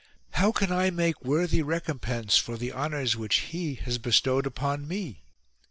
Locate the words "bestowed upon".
3.99-4.87